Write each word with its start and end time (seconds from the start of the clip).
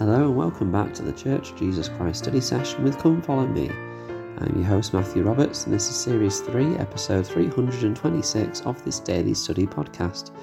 Hello 0.00 0.28
and 0.28 0.34
welcome 0.34 0.72
back 0.72 0.94
to 0.94 1.02
the 1.02 1.12
Church 1.12 1.54
Jesus 1.56 1.90
Christ 1.90 2.22
study 2.22 2.40
session 2.40 2.82
with 2.82 2.96
Come 2.96 3.20
Follow 3.20 3.46
Me. 3.46 3.68
I'm 4.38 4.56
your 4.56 4.64
host 4.64 4.94
Matthew 4.94 5.22
Roberts 5.22 5.66
and 5.66 5.74
this 5.74 5.90
is 5.90 5.94
series 5.94 6.40
3, 6.40 6.76
episode 6.76 7.26
326 7.26 8.62
of 8.62 8.82
this 8.82 8.98
daily 8.98 9.34
study 9.34 9.66
podcast. 9.66 10.34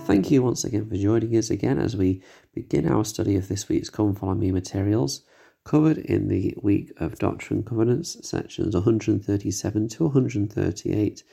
Thank 0.00 0.30
you 0.30 0.42
once 0.42 0.64
again 0.64 0.86
for 0.86 0.98
joining 0.98 1.34
us 1.34 1.48
again 1.48 1.78
as 1.78 1.96
we 1.96 2.22
begin 2.52 2.86
our 2.86 3.06
study 3.06 3.36
of 3.36 3.48
this 3.48 3.70
week's 3.70 3.88
Come 3.88 4.14
Follow 4.14 4.34
Me 4.34 4.52
materials 4.52 5.22
covered 5.64 5.96
in 5.96 6.28
the 6.28 6.54
week 6.60 6.92
of 6.98 7.18
Doctrine 7.18 7.60
and 7.60 7.66
Covenants, 7.66 8.18
sections 8.28 8.74
137 8.74 9.88
to 9.88 10.04
138, 10.04 11.24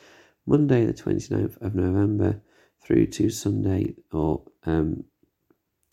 Monday 0.45 0.85
the 0.85 0.93
29th 0.93 1.61
of 1.61 1.75
November 1.75 2.39
through 2.81 3.07
to 3.07 3.29
Sunday 3.29 3.95
or 4.13 4.41
um, 4.65 5.03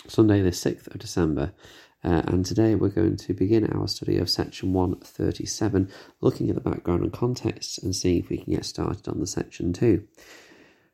Sunday, 0.07 0.41
the 0.43 0.51
6th 0.51 0.87
of 0.89 0.99
December. 0.99 1.53
Uh, 2.03 2.23
and 2.27 2.47
today 2.47 2.75
we're 2.75 2.89
going 2.89 3.17
to 3.17 3.35
begin 3.35 3.67
our 3.67 3.87
study 3.87 4.17
of 4.17 4.31
section 4.31 4.73
137, 4.73 5.91
looking 6.21 6.49
at 6.49 6.55
the 6.55 6.61
background 6.61 7.03
and 7.03 7.13
context 7.13 7.83
and 7.83 7.95
seeing 7.95 8.19
if 8.19 8.31
we 8.31 8.39
can 8.39 8.55
get 8.55 8.65
started 8.65 9.07
on 9.09 9.21
the 9.21 9.27
section 9.27 9.73
2. 9.73 10.03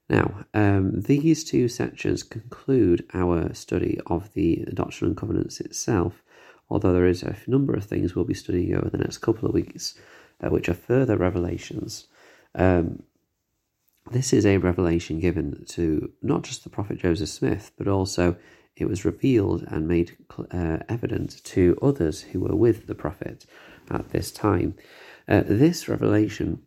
Now, 0.08 0.44
um, 0.54 1.00
these 1.02 1.44
two 1.44 1.68
sections 1.68 2.22
conclude 2.22 3.04
our 3.14 3.52
study 3.54 4.00
of 4.06 4.32
the 4.34 4.64
Doctrine 4.74 5.10
and 5.10 5.16
Covenants 5.16 5.60
itself, 5.60 6.22
although 6.68 6.92
there 6.92 7.06
is 7.06 7.22
a 7.22 7.36
number 7.46 7.74
of 7.74 7.84
things 7.84 8.14
we'll 8.14 8.24
be 8.24 8.34
studying 8.34 8.74
over 8.74 8.90
the 8.90 8.98
next 8.98 9.18
couple 9.18 9.48
of 9.48 9.54
weeks, 9.54 9.94
uh, 10.42 10.48
which 10.48 10.68
are 10.68 10.74
further 10.74 11.16
revelations. 11.16 12.06
Um, 12.54 13.02
this 14.10 14.32
is 14.32 14.46
a 14.46 14.58
revelation 14.58 15.18
given 15.18 15.64
to 15.70 16.12
not 16.22 16.42
just 16.42 16.62
the 16.62 16.70
prophet 16.70 16.98
Joseph 16.98 17.28
Smith, 17.28 17.72
but 17.76 17.88
also 17.88 18.36
it 18.76 18.88
was 18.88 19.04
revealed 19.04 19.64
and 19.68 19.88
made 19.88 20.16
uh, 20.50 20.78
evident 20.88 21.42
to 21.44 21.78
others 21.80 22.22
who 22.22 22.40
were 22.40 22.54
with 22.54 22.86
the 22.86 22.94
prophet 22.94 23.46
at 23.90 24.10
this 24.10 24.30
time. 24.30 24.74
Uh, 25.26 25.42
this 25.46 25.88
revelation 25.88 26.62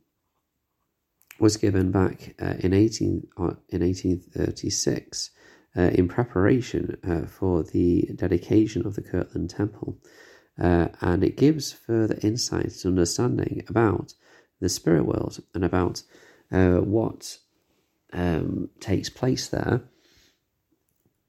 was 1.39 1.55
given 1.55 1.91
back 1.91 2.35
uh, 2.41 2.55
in 2.59 2.73
18 2.73 3.27
uh, 3.37 3.53
in 3.69 3.81
1836 3.81 5.29
uh, 5.77 5.81
in 5.81 6.07
preparation 6.07 6.97
uh, 7.07 7.25
for 7.27 7.63
the 7.63 8.09
dedication 8.15 8.85
of 8.85 8.95
the 8.95 9.01
Kirtland 9.01 9.49
Temple, 9.49 9.97
and 10.57 11.23
it 11.23 11.37
gives 11.37 11.71
further 11.71 12.17
insight 12.21 12.83
and 12.83 12.97
understanding 12.97 13.63
about 13.69 14.13
the 14.59 14.67
spirit 14.67 15.05
world 15.05 15.41
and 15.53 15.63
about 15.63 16.03
what 16.49 17.37
um, 18.11 18.69
takes 18.79 19.09
place 19.09 19.47
there 19.47 19.83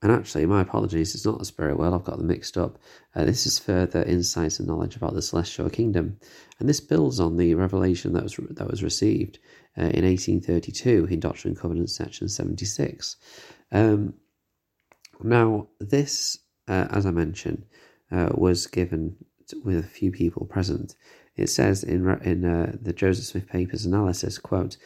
and 0.03 0.11
actually, 0.11 0.47
my 0.47 0.63
apologies, 0.63 1.15
it's 1.15 1.27
not 1.27 1.39
the 1.39 1.45
spirit 1.45 1.79
world, 1.79 1.93
I've 1.95 2.05
got 2.05 2.17
them 2.17 2.27
mixed 2.27 2.57
up. 2.57 2.79
Uh, 3.15 3.25
this 3.25 3.47
is 3.47 3.59
further 3.59 4.03
insight 4.03 4.59
and 4.59 4.67
knowledge 4.67 4.97
about 4.97 5.13
the 5.13 5.21
celestial 5.21 5.69
kingdom. 5.69 6.19
And 6.59 6.69
this 6.69 6.81
builds 6.81 7.21
on 7.21 7.37
the 7.37 7.55
revelation 7.55 8.15
that 8.15 8.23
was, 8.23 8.37
that 8.37 8.71
was 8.71 8.83
received 8.83 9.39
uh, 9.77 9.83
in 9.83 10.05
1832 10.05 11.09
in 11.11 11.21
Doctrine 11.21 11.53
and 11.53 11.61
Covenants, 11.61 11.95
section 11.95 12.29
76. 12.29 13.17
Um, 13.73 14.15
now, 15.23 15.69
this, 15.81 16.39
uh, 16.67 16.87
as 16.91 17.05
I 17.05 17.11
mentioned, 17.11 17.67
uh, 18.11 18.31
was 18.33 18.67
given 18.67 19.17
with 19.65 19.79
a 19.79 19.83
few 19.83 20.13
people 20.13 20.47
present. 20.47 20.95
It 21.37 21.49
says 21.49 21.85
in, 21.85 22.09
in 22.23 22.45
uh, 22.45 22.77
the 22.81 22.95
Joseph 22.95 23.27
Smith 23.27 23.49
Papers 23.49 23.85
analysis, 23.85 24.39
quote, 24.39 24.79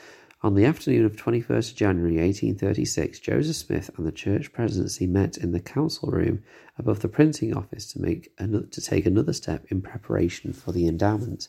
on 0.45 0.55
the 0.55 0.67
afternoon 0.67 1.07
of 1.07 1.17
21st 1.17 1.75
January 1.75 2.17
1836, 2.17 3.19
Joseph 3.19 3.57
Smith 3.57 3.91
and 3.97 4.07
the 4.07 4.13
church 4.13 4.53
presidency 4.53 5.07
met 5.07 5.39
in 5.39 5.53
the 5.53 5.59
council 5.59 6.11
room 6.11 6.43
above 6.79 7.01
the 7.01 7.09
printing 7.09 7.57
office 7.57 7.91
to 7.91 7.99
make 7.99 8.31
to 8.37 8.81
take 8.83 9.07
another 9.07 9.33
step 9.33 9.65
in 9.71 9.81
preparation 9.81 10.53
for 10.53 10.71
the 10.71 10.87
endowment. 10.87 11.49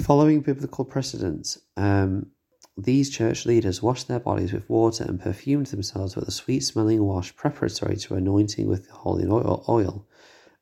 Following 0.00 0.40
biblical 0.40 0.84
precedent, 0.84 1.56
um, 1.76 2.26
these 2.76 3.10
church 3.10 3.46
leaders 3.46 3.80
washed 3.80 4.08
their 4.08 4.18
bodies 4.18 4.52
with 4.52 4.68
water 4.68 5.04
and 5.04 5.20
perfumed 5.20 5.66
themselves 5.66 6.16
with 6.16 6.26
a 6.26 6.32
sweet 6.32 6.64
smelling 6.64 7.04
wash 7.04 7.36
preparatory 7.36 7.94
to 7.98 8.16
anointing 8.16 8.66
with 8.66 8.88
the 8.88 8.92
holy 8.94 9.24
oil. 9.24 10.04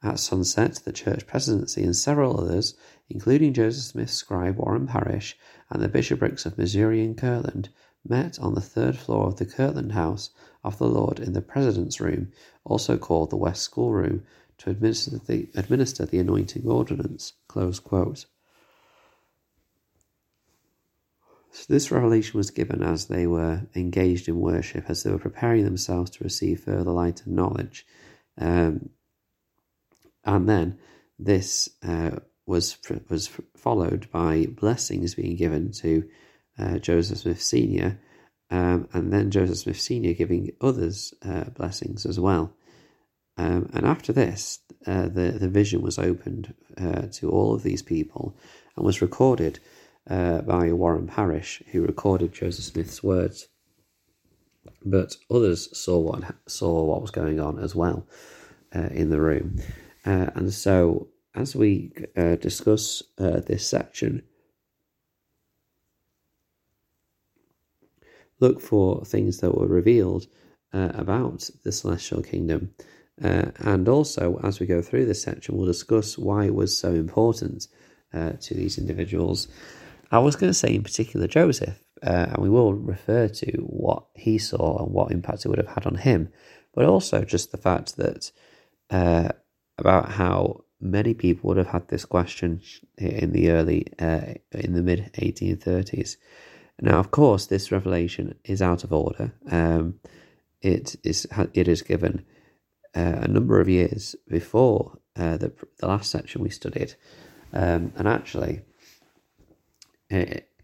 At 0.04 0.18
sunset, 0.18 0.80
the 0.84 0.92
church 0.92 1.28
presidency 1.28 1.84
and 1.84 1.94
several 1.94 2.40
others, 2.40 2.74
including 3.08 3.52
Joseph 3.52 3.84
Smith's 3.84 4.14
scribe 4.14 4.56
Warren 4.56 4.88
Parrish 4.88 5.38
and 5.70 5.80
the 5.80 5.88
bishoprics 5.88 6.44
of 6.44 6.58
Missouri 6.58 7.04
and 7.04 7.16
Kirtland, 7.16 7.68
met 8.04 8.36
on 8.40 8.54
the 8.54 8.60
third 8.60 8.98
floor 8.98 9.28
of 9.28 9.36
the 9.36 9.46
Kirtland 9.46 9.92
House 9.92 10.30
of 10.64 10.78
the 10.78 10.88
Lord 10.88 11.20
in 11.20 11.34
the 11.34 11.40
President's 11.40 12.00
Room, 12.00 12.32
also 12.64 12.98
called 12.98 13.30
the 13.30 13.36
West 13.36 13.62
School 13.62 13.92
Room, 13.92 14.24
to 14.58 14.70
administer 14.70 15.18
the, 15.18 15.48
administer 15.54 16.04
the 16.04 16.18
anointing 16.18 16.66
ordinance. 16.66 17.34
So 21.52 21.66
this 21.68 21.92
revelation 21.92 22.38
was 22.38 22.50
given 22.50 22.82
as 22.82 23.06
they 23.06 23.28
were 23.28 23.68
engaged 23.76 24.28
in 24.28 24.40
worship, 24.40 24.86
as 24.88 25.04
they 25.04 25.12
were 25.12 25.18
preparing 25.18 25.64
themselves 25.64 26.10
to 26.12 26.24
receive 26.24 26.60
further 26.60 26.90
light 26.90 27.24
and 27.24 27.36
knowledge. 27.36 27.86
Um, 28.36 28.90
and 30.24 30.48
then 30.48 30.78
this 31.18 31.68
uh, 31.82 32.18
was 32.46 32.76
was 33.08 33.30
followed 33.56 34.10
by 34.10 34.46
blessings 34.46 35.14
being 35.14 35.36
given 35.36 35.72
to 35.72 36.08
uh, 36.58 36.78
Joseph 36.78 37.18
Smith 37.18 37.42
Senior, 37.42 38.00
um, 38.50 38.88
and 38.92 39.12
then 39.12 39.30
Joseph 39.30 39.58
Smith 39.58 39.80
Senior 39.80 40.14
giving 40.14 40.50
others 40.60 41.14
uh, 41.24 41.44
blessings 41.44 42.04
as 42.04 42.18
well. 42.18 42.52
Um, 43.38 43.70
and 43.72 43.86
after 43.86 44.12
this, 44.12 44.60
uh, 44.86 45.08
the 45.08 45.36
the 45.38 45.48
vision 45.48 45.82
was 45.82 45.98
opened 45.98 46.54
uh, 46.76 47.06
to 47.12 47.30
all 47.30 47.54
of 47.54 47.62
these 47.62 47.82
people 47.82 48.36
and 48.76 48.84
was 48.84 49.02
recorded 49.02 49.60
uh, 50.08 50.42
by 50.42 50.72
Warren 50.72 51.06
Parrish, 51.06 51.62
who 51.72 51.82
recorded 51.82 52.32
Joseph 52.32 52.64
Smith's 52.64 53.02
words. 53.02 53.48
But 54.84 55.16
others 55.30 55.76
saw 55.76 55.98
what 55.98 56.34
saw 56.46 56.84
what 56.84 57.00
was 57.00 57.10
going 57.10 57.40
on 57.40 57.58
as 57.58 57.74
well 57.74 58.06
in 58.72 59.10
the 59.10 59.20
room. 59.20 59.60
Uh, 60.04 60.30
and 60.34 60.52
so, 60.52 61.08
as 61.34 61.54
we 61.54 61.92
uh, 62.16 62.36
discuss 62.36 63.02
uh, 63.18 63.40
this 63.40 63.66
section, 63.66 64.22
look 68.40 68.60
for 68.60 69.04
things 69.04 69.38
that 69.38 69.56
were 69.56 69.68
revealed 69.68 70.26
uh, 70.72 70.90
about 70.94 71.48
the 71.64 71.72
celestial 71.72 72.22
kingdom. 72.22 72.74
Uh, 73.22 73.50
and 73.58 73.88
also, 73.88 74.40
as 74.42 74.58
we 74.58 74.66
go 74.66 74.82
through 74.82 75.06
this 75.06 75.22
section, 75.22 75.56
we'll 75.56 75.66
discuss 75.66 76.18
why 76.18 76.46
it 76.46 76.54
was 76.54 76.76
so 76.76 76.92
important 76.92 77.68
uh, 78.12 78.32
to 78.40 78.54
these 78.54 78.78
individuals. 78.78 79.48
I 80.10 80.18
was 80.18 80.34
going 80.34 80.50
to 80.50 80.58
say, 80.58 80.74
in 80.74 80.82
particular, 80.82 81.28
Joseph, 81.28 81.78
and 82.02 82.38
we 82.38 82.50
will 82.50 82.74
refer 82.74 83.28
to 83.28 83.52
what 83.58 84.04
he 84.14 84.36
saw 84.38 84.84
and 84.84 84.92
what 84.92 85.12
impact 85.12 85.44
it 85.44 85.48
would 85.48 85.58
have 85.58 85.68
had 85.68 85.86
on 85.86 85.94
him, 85.94 86.30
but 86.74 86.84
also 86.84 87.22
just 87.24 87.52
the 87.52 87.56
fact 87.56 87.96
that 87.96 88.32
about 89.78 90.12
how 90.12 90.64
many 90.80 91.14
people 91.14 91.48
would 91.48 91.56
have 91.56 91.68
had 91.68 91.88
this 91.88 92.04
question 92.04 92.60
in 92.98 93.32
the 93.32 93.50
early, 93.50 93.86
uh, 93.98 94.34
in 94.52 94.74
the 94.74 94.82
mid 94.82 95.10
1830s. 95.14 96.16
Now, 96.80 96.98
of 96.98 97.10
course, 97.10 97.46
this 97.46 97.70
revelation 97.70 98.34
is 98.44 98.60
out 98.60 98.82
of 98.82 98.92
order. 98.92 99.32
Um, 99.50 100.00
it 100.60 100.96
is 101.04 101.26
it 101.54 101.68
is 101.68 101.82
given 101.82 102.24
uh, 102.96 103.20
a 103.22 103.28
number 103.28 103.60
of 103.60 103.68
years 103.68 104.16
before 104.28 104.98
uh, 105.16 105.36
the 105.36 105.52
the 105.78 105.86
last 105.86 106.10
section 106.10 106.42
we 106.42 106.50
studied, 106.50 106.94
um, 107.52 107.92
and 107.96 108.08
actually, 108.08 108.62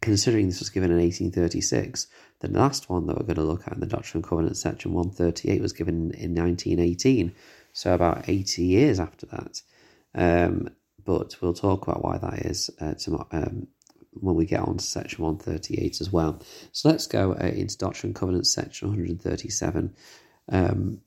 considering 0.00 0.46
this 0.46 0.60
was 0.60 0.70
given 0.70 0.90
in 0.90 0.98
1836, 0.98 2.06
the 2.40 2.48
last 2.48 2.88
one 2.88 3.06
that 3.06 3.16
we're 3.16 3.26
going 3.26 3.36
to 3.36 3.42
look 3.42 3.66
at 3.66 3.74
in 3.74 3.80
the 3.80 3.86
Doctrine 3.86 4.22
and 4.22 4.28
Covenants 4.28 4.60
section 4.60 4.92
138 4.92 5.60
was 5.60 5.72
given 5.72 6.12
in 6.12 6.34
1918 6.34 7.34
so 7.72 7.94
about 7.94 8.28
80 8.28 8.62
years 8.62 9.00
after 9.00 9.26
that. 9.26 9.62
Um, 10.14 10.70
but 11.04 11.36
we'll 11.40 11.54
talk 11.54 11.86
about 11.86 12.04
why 12.04 12.18
that 12.18 12.40
is 12.40 12.70
uh, 12.80 12.94
tomorrow, 12.94 13.26
um, 13.32 13.68
when 14.12 14.34
we 14.34 14.46
get 14.46 14.60
on 14.60 14.76
to 14.76 14.84
section 14.84 15.24
138 15.24 16.00
as 16.00 16.12
well. 16.12 16.42
So 16.72 16.88
let's 16.88 17.06
go 17.06 17.32
uh, 17.32 17.46
into 17.46 17.78
Doctrine 17.78 18.10
and 18.10 18.16
Covenants 18.16 18.52
section 18.52 18.88
137 18.88 19.94
um, 20.50 21.00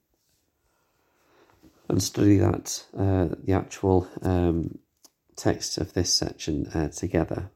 and 1.88 2.02
study 2.02 2.38
that, 2.38 2.84
uh, 2.98 3.36
the 3.44 3.54
actual 3.54 4.08
um, 4.22 4.80
text 5.36 5.78
of 5.78 5.94
this 5.94 6.14
section 6.14 6.68
uh, 6.68 6.88
together. 6.88 7.50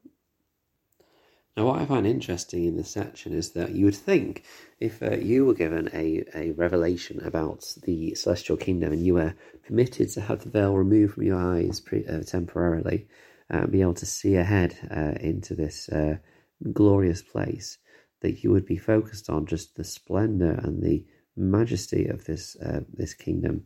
Now, 1.57 1.68
what 1.68 1.81
I 1.81 1.86
find 1.86 2.06
interesting 2.06 2.66
in 2.66 2.75
this 2.75 2.90
section 2.90 3.34
is 3.34 3.52
that 3.52 3.72
you 3.72 3.86
would 3.86 3.96
think 3.96 4.44
if 4.81 5.02
uh, 5.02 5.16
you 5.16 5.46
were 5.46 5.54
given 5.54 5.90
a, 5.94 6.25
a 6.36 6.52
revelation 6.52 7.22
about 7.25 7.63
the 7.84 8.13
celestial 8.16 8.57
kingdom 8.57 8.92
and 8.92 9.06
you 9.06 9.13
were 9.13 9.36
permitted 9.66 10.10
to 10.12 10.22
have 10.22 10.44
the 10.44 10.50
veil 10.50 10.75
removed 10.75 11.13
from 11.13 11.24
your 11.24 11.40
eyes 11.40 11.80
pre- 11.80 12.06
uh, 12.06 12.24
temporarily 12.24 13.07
uh, 13.50 13.68
be 13.68 13.81
able 13.81 13.94
to 13.94 14.06
see 14.06 14.36
ahead 14.36 14.78
uh, 14.92 15.13
into 15.22 15.56
this 15.56 15.88
uh, 15.90 16.18
glorious 16.74 17.22
place, 17.22 17.78
that 18.22 18.44
you 18.44 18.52
would 18.52 18.66
be 18.66 18.78
focused 18.78 19.30
on 19.30 19.46
just 19.46 19.75
the 19.75 19.84
splendor 19.84 20.60
and 20.63 20.84
the 20.84 21.06
majesty 21.38 22.07
of 22.07 22.25
this 22.25 22.56
uh, 22.57 22.81
this 22.92 23.13
kingdom. 23.13 23.66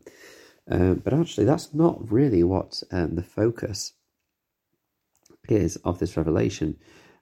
Uh, 0.69 0.93
but 0.93 1.13
actually, 1.13 1.45
that's 1.45 1.73
not 1.73 2.11
really 2.11 2.43
what 2.43 2.83
um, 2.91 3.15
the 3.15 3.23
focus 3.23 3.93
is 5.47 5.77
of 5.77 5.97
this 5.99 6.17
revelation. 6.17 6.77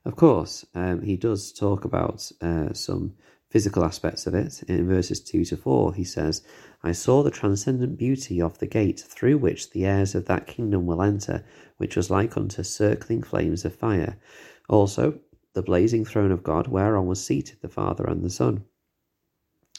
Of 0.07 0.15
course, 0.15 0.65
um, 0.73 1.01
he 1.01 1.17
does 1.17 1.51
talk 1.51 1.83
about 1.83 2.31
uh, 2.41 2.71
some 2.71 3.15
physical 3.49 3.83
aspects 3.83 4.25
of 4.25 4.33
it. 4.33 4.63
In 4.69 4.87
verses 4.87 5.19
2 5.19 5.43
to 5.43 5.57
4, 5.57 5.95
he 5.95 6.05
says, 6.05 6.43
I 6.81 6.93
saw 6.93 7.23
the 7.23 7.29
transcendent 7.29 7.97
beauty 7.97 8.41
of 8.41 8.57
the 8.59 8.67
gate 8.67 9.01
through 9.01 9.37
which 9.37 9.71
the 9.71 9.85
heirs 9.85 10.15
of 10.15 10.23
that 10.27 10.47
kingdom 10.47 10.85
will 10.85 11.01
enter, 11.01 11.43
which 11.75 11.97
was 11.97 12.09
like 12.09 12.37
unto 12.37 12.63
circling 12.63 13.21
flames 13.21 13.65
of 13.65 13.75
fire. 13.75 14.17
Also, 14.69 15.19
the 15.51 15.61
blazing 15.61 16.05
throne 16.05 16.31
of 16.31 16.41
God, 16.41 16.67
whereon 16.69 17.05
was 17.05 17.21
seated 17.21 17.57
the 17.59 17.67
Father 17.67 18.05
and 18.05 18.23
the 18.23 18.29
Son. 18.29 18.63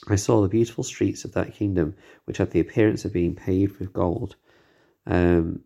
I 0.08 0.16
saw 0.16 0.42
the 0.42 0.48
beautiful 0.48 0.84
streets 0.84 1.24
of 1.24 1.32
that 1.32 1.54
kingdom, 1.54 1.94
which 2.26 2.36
had 2.36 2.50
the 2.50 2.60
appearance 2.60 3.06
of 3.06 3.14
being 3.14 3.34
paved 3.34 3.78
with 3.78 3.94
gold. 3.94 4.36
Um, 5.06 5.62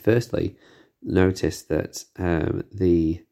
firstly, 0.00 0.56
notice 1.02 1.62
that 1.62 2.04
um, 2.18 2.64
the 2.72 3.22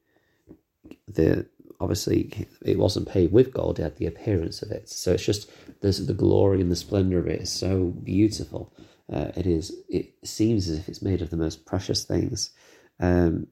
the 1.09 1.47
obviously 1.81 2.47
it 2.63 2.79
wasn't 2.79 3.09
paved 3.09 3.33
with 3.33 3.53
gold; 3.53 3.79
it 3.79 3.83
had 3.83 3.97
the 3.97 4.07
appearance 4.07 4.63
of 4.63 4.71
it. 4.71 4.89
So 4.89 5.13
it's 5.13 5.25
just 5.25 5.51
there's 5.81 6.05
the 6.07 6.15
glory 6.15 6.61
and 6.61 6.71
the 6.71 6.77
splendor 6.77 7.19
of 7.19 7.27
it 7.27 7.43
is 7.43 7.53
so 7.53 7.87
beautiful. 7.87 8.73
Uh, 9.13 9.33
it 9.37 9.47
is. 9.47 9.75
It 9.89 10.15
seems 10.25 10.69
as 10.69 10.79
if 10.79 10.89
it's 10.89 11.03
made 11.03 11.23
of 11.23 11.31
the 11.31 11.37
most 11.37 11.67
precious 11.67 12.05
things. 12.05 12.51
Um, 12.99 13.49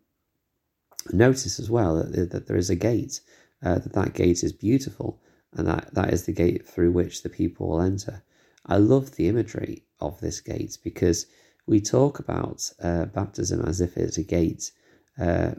notice 1.13 1.59
as 1.59 1.71
well 1.71 1.97
that, 1.97 2.31
that 2.31 2.47
there 2.47 2.57
is 2.57 2.71
a 2.71 2.77
gate. 2.77 3.21
Uh, 3.61 3.79
that 3.79 3.93
that 3.93 4.15
gate 4.15 4.45
is 4.45 4.53
beautiful 4.53 5.21
and 5.55 5.67
that, 5.67 5.93
that 5.95 6.13
is 6.13 6.25
the 6.25 6.33
gate 6.33 6.67
through 6.67 6.93
which 6.93 7.23
the 7.23 7.29
people 7.29 7.69
will 7.69 7.81
enter. 7.81 8.23
I 8.67 8.77
love 8.77 9.17
the 9.17 9.29
imagery 9.29 9.85
of 10.01 10.21
this 10.21 10.41
gate 10.41 10.79
because 10.85 11.27
we 11.69 11.81
talk 11.81 12.19
about 12.19 12.73
uh, 12.83 13.05
baptism 13.05 13.65
as 13.67 13.81
if 13.81 13.97
it's 13.97 14.17
a 14.17 14.23
gate 14.23 14.73
uh, 15.21 15.53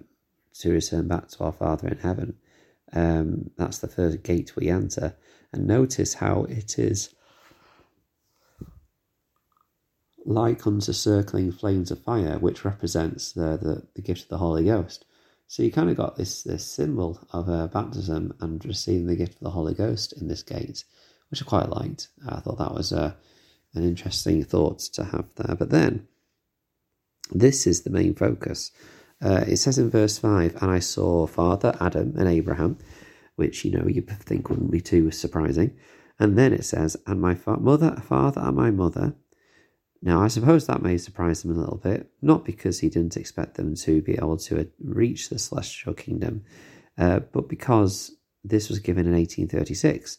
to 0.56 0.72
return 0.72 1.08
back 1.08 1.28
to 1.30 1.44
our 1.44 1.52
Father 1.52 1.88
in 1.88 2.00
heaven. 2.00 2.36
Um, 2.92 3.52
that's 3.58 3.78
the 3.78 3.88
first 3.88 4.24
gate 4.24 4.56
we 4.56 4.70
enter. 4.70 5.16
And 5.54 5.68
notice 5.68 6.16
how 6.16 6.46
it 6.46 6.80
is 6.80 7.14
like 10.26 10.66
unto 10.66 10.94
circling 10.94 11.52
flames 11.52 11.92
of 11.92 12.04
fire, 12.04 12.40
which 12.40 12.66
represents 12.66 13.32
the, 13.32 13.58
the, 13.62 13.88
the 13.96 14.02
gift 14.02 14.24
of 14.24 14.30
the 14.30 14.38
Holy 14.38 14.66
Ghost. 14.66 15.06
So 15.48 15.64
you 15.64 15.72
kind 15.72 15.90
of 15.90 15.98
got 15.98 16.16
this 16.16 16.44
this 16.44 16.64
symbol 16.64 17.20
of 17.32 17.50
uh, 17.50 17.68
baptism 17.68 18.36
and 18.40 18.64
receiving 18.66 19.08
the 19.08 19.16
gift 19.16 19.34
of 19.34 19.40
the 19.40 19.50
Holy 19.50 19.74
Ghost 19.74 20.14
in 20.14 20.28
this 20.28 20.44
gate, 20.44 20.84
which 21.32 21.42
I 21.42 21.46
quite 21.46 21.70
liked. 21.70 22.10
I 22.28 22.40
thought 22.40 22.60
that 22.60 22.74
was 22.74 22.92
a 22.92 23.02
uh, 23.02 23.12
an 23.74 23.84
interesting 23.84 24.44
thought 24.44 24.80
to 24.80 25.04
have 25.06 25.30
there. 25.36 25.56
But 25.56 25.70
then, 25.70 26.08
this 27.32 27.68
is 27.68 27.82
the 27.82 27.90
main 27.90 28.16
focus. 28.16 28.72
Uh, 29.22 29.44
it 29.48 29.58
says 29.58 29.78
in 29.78 29.90
verse 29.90 30.18
five, 30.18 30.56
"And 30.62 30.72
I 30.72 30.80
saw 30.80 31.28
Father 31.28 31.76
Adam 31.80 32.16
and 32.18 32.28
Abraham," 32.28 32.78
which 33.36 33.66
you 33.66 33.72
know 33.72 33.88
you 33.88 34.02
think 34.02 34.50
wouldn't 34.50 34.72
be 34.72 34.82
too 34.82 35.12
surprising. 35.12 35.76
And 36.20 36.38
then 36.38 36.54
it 36.54 36.66
says, 36.66 36.98
"And 37.06 37.22
my 37.22 37.36
fa- 37.36 37.60
mother, 37.60 38.02
father, 38.04 38.42
and 38.42 38.56
my 38.56 38.72
mother." 38.72 39.16
Now, 40.02 40.22
I 40.22 40.30
suppose 40.30 40.66
that 40.66 40.82
may 40.82 40.98
surprise 40.98 41.42
them 41.42 41.52
a 41.52 41.60
little 41.60 41.78
bit, 41.78 42.10
not 42.22 42.46
because 42.46 42.80
he 42.80 42.90
didn't 42.90 43.18
expect 43.18 43.56
them 43.56 43.76
to 43.76 44.02
be 44.02 44.14
able 44.14 44.38
to 44.38 44.70
reach 44.82 45.30
the 45.30 45.38
celestial 45.38 45.94
kingdom, 45.94 46.44
uh, 46.98 47.20
but 47.20 47.50
because 47.50 48.16
this 48.44 48.70
was 48.70 48.80
given 48.80 49.06
in 49.06 49.14
1836. 49.14 50.18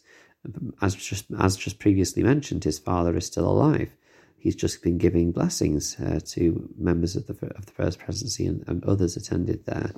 As 0.81 0.95
just 0.95 1.25
as 1.39 1.55
just 1.55 1.79
previously 1.79 2.23
mentioned, 2.23 2.63
his 2.63 2.79
father 2.79 3.15
is 3.15 3.25
still 3.25 3.47
alive. 3.47 3.95
He's 4.37 4.55
just 4.55 4.81
been 4.81 4.97
giving 4.97 5.31
blessings 5.31 5.99
uh, 5.99 6.19
to 6.29 6.67
members 6.77 7.15
of 7.15 7.27
the 7.27 7.33
of 7.55 7.67
the 7.67 7.71
first 7.73 7.99
presidency, 7.99 8.47
and, 8.47 8.63
and 8.67 8.83
others 8.85 9.15
attended 9.15 9.65
there. 9.65 9.91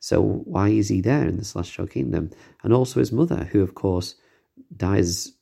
So 0.00 0.20
why 0.22 0.70
is 0.70 0.88
he 0.88 1.00
there 1.00 1.28
in 1.28 1.36
the 1.36 1.44
celestial 1.44 1.86
kingdom? 1.86 2.30
And 2.64 2.72
also 2.72 3.00
his 3.00 3.12
mother, 3.12 3.44
who 3.52 3.62
of 3.62 3.74
course 3.74 4.14
dies 4.76 5.32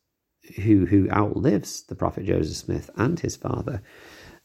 who 0.56 0.86
who 0.86 1.08
outlives 1.10 1.84
the 1.84 1.94
prophet 1.94 2.24
Joseph 2.26 2.56
Smith 2.56 2.90
and 2.96 3.18
his 3.20 3.36
father. 3.36 3.82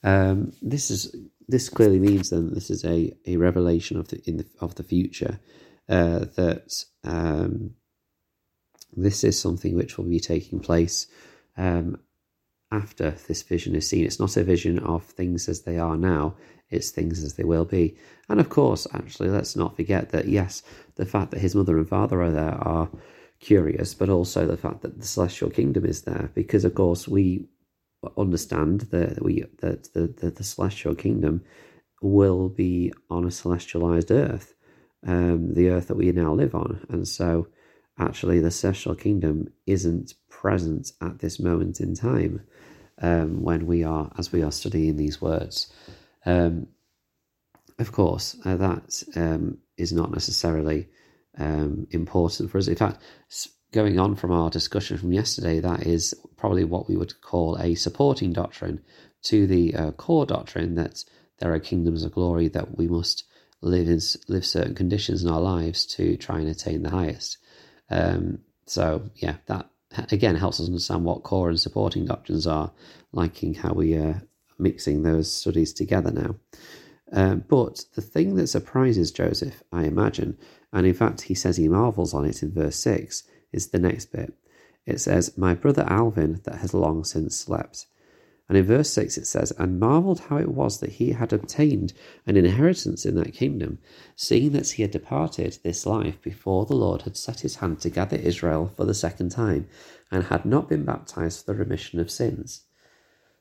Um, 0.04 0.54
this 0.62 0.92
is 0.92 1.16
this 1.48 1.69
clearly 1.69 2.00
means 2.00 2.30
then 2.30 2.54
this 2.54 2.69
is 2.69 2.86
a, 2.86 3.12
a 3.25 3.38
revelation 3.38 3.98
of 3.98 4.10
the 4.10 4.22
in 4.25 4.38
the, 4.38 4.46
of 4.62 4.75
the 4.75 4.84
future 4.84 5.40
uh, 5.90 6.19
that 6.36 6.84
um, 7.04 7.72
this 8.95 9.24
is 9.24 9.39
something 9.39 9.75
which 9.75 9.97
will 9.97 10.06
be 10.06 10.19
taking 10.19 10.59
place 10.59 11.07
um, 11.57 12.00
after 12.71 13.12
this 13.27 13.44
vision 13.44 13.75
is 13.75 13.88
seen. 13.88 14.06
It's 14.06 14.19
not 14.19 14.38
a 14.38 14.44
vision 14.44 14.80
of 14.80 15.03
things 15.03 15.47
as 15.47 15.62
they 15.62 15.77
are 15.77 15.97
now; 15.97 16.36
it's 16.69 16.89
things 16.89 17.24
as 17.24 17.36
they 17.36 17.44
will 17.44 17.65
be. 17.65 17.97
And 18.30 18.39
of 18.39 18.50
course, 18.50 18.88
actually, 18.94 19.30
let's 19.30 19.56
not 19.56 19.75
forget 19.75 20.09
that 20.09 20.27
yes, 20.27 20.63
the 20.95 21.06
fact 21.06 21.31
that 21.31 21.42
his 21.42 21.56
mother 21.56 21.77
and 21.77 21.88
father 21.88 22.21
are 22.21 22.31
there 22.31 22.57
are 22.62 22.89
curious, 23.39 23.94
but 23.94 24.09
also 24.09 24.45
the 24.45 24.57
fact 24.57 24.81
that 24.81 25.00
the 25.00 25.06
celestial 25.06 25.50
kingdom 25.50 25.86
is 25.86 26.01
there, 26.01 26.31
because 26.33 26.65
of 26.65 26.75
course 26.75 27.07
we 27.07 27.48
understand 28.18 28.81
that 28.81 29.24
we 29.24 29.44
that 29.59 29.94
the, 29.94 30.07
the, 30.07 30.31
the 30.31 30.44
celestial 30.44 30.95
kingdom 30.95 31.44
will 32.01 32.50
be 32.50 32.94
on 33.09 33.24
a 33.24 33.27
celestialized 33.27 34.12
earth, 34.12 34.53
um, 35.07 35.53
the 35.53 35.69
earth 35.69 35.88
that 35.88 35.98
we 35.98 36.12
now 36.12 36.33
live 36.33 36.56
on, 36.56 36.86
and 36.89 37.07
so 37.07 37.48
actually 37.97 38.39
the 38.39 38.51
celestial 38.51 38.95
kingdom 38.95 39.47
isn't 39.65 40.13
present 40.30 40.92
at 41.01 41.19
this 41.19 41.39
moment 41.39 41.80
in 41.80 41.95
time 41.95 42.42
um, 43.01 43.42
when 43.42 43.65
we 43.65 43.83
are 43.83 44.12
as 44.18 44.31
we 44.31 44.44
are 44.44 44.51
studying 44.51 44.97
these 44.97 45.21
words. 45.21 45.71
Um, 46.25 46.68
of 47.77 47.92
course, 47.92 48.38
uh, 48.45 48.56
that 48.56 49.03
um, 49.15 49.57
is 49.77 49.92
not 49.92 50.12
necessarily 50.12 50.88
um, 51.38 51.88
important 51.92 52.50
for 52.50 52.57
us. 52.57 52.68
In 52.68 52.75
fact, 52.75 53.01
going 53.71 54.00
on 54.00 54.15
from 54.15 54.31
our 54.31 54.50
discussion 54.50 54.98
from 54.98 55.12
yesterday, 55.12 55.59
that 55.59 55.86
is 55.86 56.13
probably 56.38 56.63
what 56.63 56.88
we 56.88 56.95
would 56.95 57.19
call 57.21 57.57
a 57.59 57.75
supporting 57.75 58.31
doctrine 58.31 58.81
to 59.24 59.45
the 59.45 59.75
uh, 59.75 59.91
core 59.91 60.25
doctrine 60.25 60.75
that 60.75 61.03
there 61.39 61.53
are 61.53 61.59
kingdoms 61.59 62.03
of 62.03 62.13
glory 62.13 62.48
that 62.48 62.77
we 62.77 62.88
must 62.88 63.25
live 63.62 63.89
in 63.89 64.00
live 64.27 64.45
certain 64.45 64.75
conditions 64.75 65.24
in 65.24 65.30
our 65.30 65.41
lives 65.41 65.86
to 65.86 66.15
try 66.18 66.39
and 66.39 66.48
attain 66.48 66.83
the 66.83 66.89
highest. 66.89 67.38
Um, 67.90 68.40
so 68.66 69.10
yeah, 69.16 69.38
that 69.48 69.70
again 70.12 70.36
helps 70.36 70.60
us 70.60 70.68
understand 70.68 71.04
what 71.04 71.24
core 71.24 71.50
and 71.50 71.60
supporting 71.60 72.06
doctrines 72.06 72.48
are, 72.48 72.72
liking 73.12 73.54
how 73.54 73.74
we 73.74 73.96
are 73.96 74.24
mixing 74.58 75.04
those 75.04 75.32
studies 75.32 75.74
together 75.74 76.12
now. 76.12 76.36
Um, 77.12 77.44
but 77.48 77.86
the 77.94 78.01
thing 78.01 78.36
that 78.36 78.48
surprises 78.48 79.12
Joseph, 79.12 79.62
I 79.72 79.84
imagine, 79.84 80.38
and 80.74 80.88
in 80.88 80.94
fact 80.94 81.22
he 81.22 81.36
says 81.36 81.58
he 81.58 81.68
marvels 81.68 82.13
on 82.13 82.25
it 82.25 82.42
in 82.42 82.51
verse 82.51 82.77
6, 82.77 83.24
is 83.51 83.68
the 83.68 83.80
next 83.80 84.12
bit. 84.12 84.34
It 84.86 85.00
says, 85.00 85.38
My 85.38 85.54
brother 85.54 85.86
Alvin 85.88 86.42
that 86.44 86.58
has 86.58 86.74
long 86.74 87.04
since 87.04 87.38
slept. 87.38 87.88
And 88.48 88.58
in 88.58 88.66
verse 88.66 88.92
6 88.92 89.18
it 89.18 89.25
says, 89.25 89.52
And 89.58 89.80
marvelled 89.80 90.20
how 90.22 90.38
it 90.38 90.50
was 90.50 90.80
that 90.80 90.94
he 90.94 91.14
had 91.14 91.34
obtained 91.34 91.94
an 92.28 92.38
inheritance 92.38 93.06
in 93.06 93.16
that 93.16 93.34
kingdom, 93.34 93.80
seeing 94.16 94.52
that 94.52 94.70
he 94.72 94.84
had 94.84 94.92
departed 94.92 95.58
this 95.64 95.86
life 95.86 96.22
before 96.22 96.66
the 96.66 96.75
Lord 96.75 97.04
had 97.04 97.18
set 97.18 97.40
his 97.40 97.56
hand 97.56 97.80
to 97.82 97.90
gather 97.90 98.18
Israel 98.18 98.72
for 98.75 98.86
the 98.86 98.94
second 98.94 99.30
time, 99.30 99.68
and 100.12 100.25
had 100.25 100.46
not 100.46 100.70
been 100.70 100.86
baptized 100.86 101.44
for 101.44 101.54
the 101.54 101.58
remission 101.58 102.00
of 102.00 102.12
sins. 102.12 102.64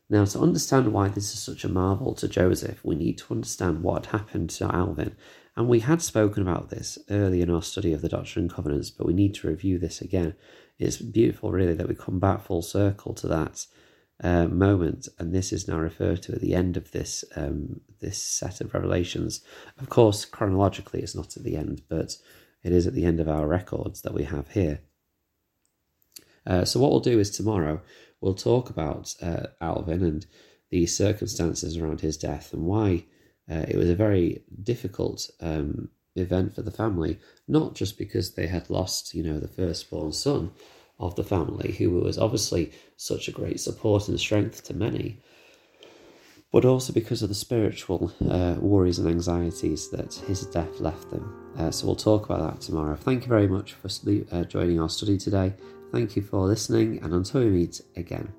Now, 0.08 0.24
to 0.26 0.38
understand 0.38 0.92
why 0.92 1.08
this 1.08 1.32
is 1.32 1.40
such 1.40 1.64
a 1.64 1.68
marvel 1.68 2.14
to 2.14 2.28
Joseph, 2.28 2.84
we 2.84 2.94
need 2.94 3.18
to 3.18 3.34
understand 3.34 3.82
what 3.82 4.06
happened 4.06 4.50
to 4.50 4.74
Alvin. 4.74 5.16
And 5.56 5.68
we 5.68 5.80
had 5.80 6.02
spoken 6.02 6.42
about 6.42 6.70
this 6.70 6.98
early 7.10 7.40
in 7.40 7.50
our 7.50 7.62
study 7.62 7.92
of 7.92 8.02
the 8.02 8.08
Doctrine 8.08 8.44
and 8.44 8.52
Covenants, 8.52 8.90
but 8.90 9.06
we 9.06 9.14
need 9.14 9.34
to 9.34 9.48
review 9.48 9.78
this 9.78 10.00
again. 10.00 10.34
It's 10.78 10.96
beautiful, 10.96 11.52
really, 11.52 11.74
that 11.74 11.88
we 11.88 11.94
come 11.94 12.18
back 12.18 12.42
full 12.42 12.62
circle 12.62 13.14
to 13.14 13.28
that 13.28 13.66
uh, 14.22 14.46
moment, 14.46 15.08
and 15.18 15.34
this 15.34 15.52
is 15.52 15.66
now 15.66 15.78
referred 15.78 16.22
to 16.22 16.32
at 16.32 16.40
the 16.40 16.54
end 16.54 16.76
of 16.76 16.92
this 16.92 17.24
um, 17.36 17.80
this 18.00 18.22
set 18.22 18.60
of 18.60 18.72
revelations. 18.72 19.42
Of 19.78 19.88
course, 19.88 20.24
chronologically, 20.24 21.00
it's 21.00 21.14
not 21.14 21.36
at 21.36 21.42
the 21.42 21.56
end, 21.56 21.82
but 21.88 22.16
it 22.62 22.72
is 22.72 22.86
at 22.86 22.94
the 22.94 23.04
end 23.04 23.20
of 23.20 23.28
our 23.28 23.46
records 23.46 24.02
that 24.02 24.14
we 24.14 24.24
have 24.24 24.50
here. 24.50 24.80
Uh, 26.46 26.64
so, 26.64 26.78
what 26.78 26.90
we'll 26.90 27.00
do 27.00 27.18
is 27.18 27.30
tomorrow 27.30 27.80
we'll 28.20 28.34
talk 28.34 28.70
about 28.70 29.14
uh, 29.20 29.46
Alvin 29.60 30.02
and 30.02 30.26
the 30.70 30.86
circumstances 30.86 31.76
around 31.76 32.00
his 32.00 32.16
death 32.16 32.52
and 32.52 32.64
why 32.64 33.04
uh, 33.50 33.64
it 33.68 33.76
was 33.76 33.88
a 33.90 33.94
very 33.94 34.42
difficult 34.62 35.30
um, 35.40 35.88
event 36.16 36.54
for 36.54 36.62
the 36.62 36.70
family, 36.70 37.18
not 37.48 37.74
just 37.74 37.98
because 37.98 38.34
they 38.34 38.46
had 38.46 38.70
lost, 38.70 39.14
you 39.14 39.22
know, 39.22 39.38
the 39.38 39.48
firstborn 39.48 40.12
son 40.12 40.52
of 40.98 41.14
the 41.16 41.24
family, 41.24 41.72
who 41.72 41.90
was 41.90 42.18
obviously 42.18 42.72
such 42.96 43.28
a 43.28 43.32
great 43.32 43.60
support 43.60 44.08
and 44.08 44.18
strength 44.18 44.64
to 44.64 44.74
many, 44.74 45.20
but 46.52 46.64
also 46.64 46.92
because 46.92 47.22
of 47.22 47.28
the 47.28 47.34
spiritual 47.34 48.12
uh, 48.30 48.54
worries 48.60 48.98
and 48.98 49.08
anxieties 49.08 49.90
that 49.90 50.14
his 50.26 50.46
death 50.46 50.80
left 50.80 51.10
them. 51.10 51.52
Uh, 51.58 51.70
so 51.70 51.86
we'll 51.86 51.96
talk 51.96 52.24
about 52.26 52.52
that 52.52 52.60
tomorrow. 52.60 52.94
Thank 52.94 53.22
you 53.22 53.28
very 53.28 53.48
much 53.48 53.74
for 53.74 53.88
uh, 54.32 54.44
joining 54.44 54.80
our 54.80 54.88
study 54.88 55.18
today. 55.18 55.52
Thank 55.90 56.16
you 56.16 56.22
for 56.22 56.46
listening, 56.46 57.02
and 57.02 57.12
until 57.12 57.40
we 57.40 57.50
meet 57.50 57.80
again. 57.96 58.32